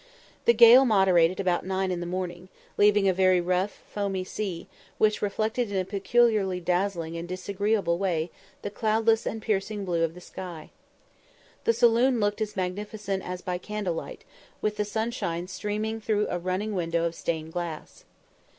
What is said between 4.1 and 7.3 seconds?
sea, which reflected in a peculiarly dazzling and